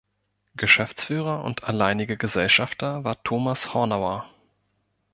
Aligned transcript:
Geschäftsführer 0.55 1.43
und 1.43 1.63
alleiniger 1.65 2.15
Gesellschafter 2.15 3.03
war 3.03 3.21
Thomas 3.23 3.75
Hornauer. 3.75 4.27